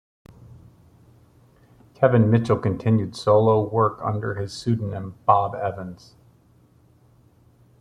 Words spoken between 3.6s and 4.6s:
work under his